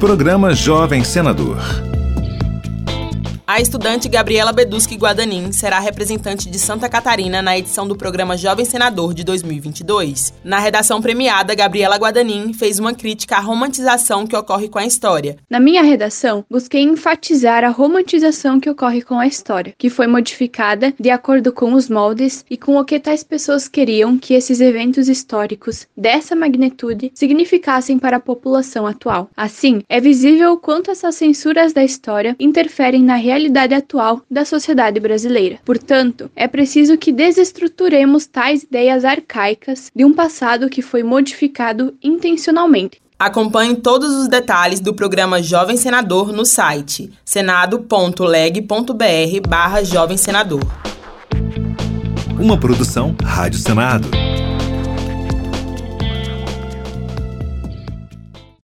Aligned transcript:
Programa 0.00 0.54
Jovem 0.54 1.04
Senador. 1.04 1.89
A 3.50 3.60
estudante 3.60 4.08
Gabriela 4.08 4.52
Beduschi 4.52 4.94
Guadanin 4.94 5.50
será 5.50 5.80
representante 5.80 6.48
de 6.48 6.56
Santa 6.56 6.88
Catarina 6.88 7.42
na 7.42 7.58
edição 7.58 7.84
do 7.84 7.96
programa 7.96 8.36
Jovem 8.36 8.64
Senador 8.64 9.12
de 9.12 9.24
2022. 9.24 10.32
Na 10.44 10.60
redação 10.60 11.02
premiada, 11.02 11.52
Gabriela 11.52 11.96
Guadanin 11.96 12.52
fez 12.52 12.78
uma 12.78 12.94
crítica 12.94 13.38
à 13.38 13.40
romantização 13.40 14.24
que 14.24 14.36
ocorre 14.36 14.68
com 14.68 14.78
a 14.78 14.86
história. 14.86 15.36
Na 15.50 15.58
minha 15.58 15.82
redação, 15.82 16.44
busquei 16.48 16.82
enfatizar 16.82 17.64
a 17.64 17.70
romantização 17.70 18.60
que 18.60 18.70
ocorre 18.70 19.02
com 19.02 19.18
a 19.18 19.26
história, 19.26 19.74
que 19.76 19.90
foi 19.90 20.06
modificada 20.06 20.94
de 20.96 21.10
acordo 21.10 21.52
com 21.52 21.72
os 21.72 21.88
moldes 21.88 22.44
e 22.48 22.56
com 22.56 22.76
o 22.76 22.84
que 22.84 23.00
tais 23.00 23.24
pessoas 23.24 23.66
queriam 23.66 24.16
que 24.16 24.32
esses 24.32 24.60
eventos 24.60 25.08
históricos 25.08 25.88
dessa 25.96 26.36
magnitude 26.36 27.10
significassem 27.16 27.98
para 27.98 28.18
a 28.18 28.20
população 28.20 28.86
atual. 28.86 29.28
Assim, 29.36 29.82
é 29.88 30.00
visível 30.00 30.56
quanto 30.56 30.92
essas 30.92 31.16
censuras 31.16 31.72
da 31.72 31.82
história 31.82 32.36
interferem 32.38 33.02
na 33.02 33.16
realidade 33.16 33.39
realidade 33.40 33.74
atual 33.74 34.20
da 34.30 34.44
sociedade 34.44 35.00
brasileira. 35.00 35.58
Portanto, 35.64 36.30
é 36.36 36.46
preciso 36.46 36.98
que 36.98 37.10
desestruturemos 37.10 38.26
tais 38.26 38.62
ideias 38.62 39.04
arcaicas 39.04 39.90
de 39.94 40.04
um 40.04 40.12
passado 40.12 40.68
que 40.68 40.82
foi 40.82 41.02
modificado 41.02 41.94
intencionalmente. 42.02 43.00
Acompanhe 43.18 43.76
todos 43.76 44.14
os 44.14 44.28
detalhes 44.28 44.80
do 44.80 44.94
programa 44.94 45.42
Jovem 45.42 45.76
Senador 45.76 46.32
no 46.32 46.44
site 46.44 47.10
senado.leg.br 47.24 48.68
barra 49.48 49.82
Jovem 49.82 50.16
Senador. 50.16 50.62
Uma 52.38 52.58
produção 52.58 53.14
Rádio 53.22 53.58
Senado. 53.58 54.08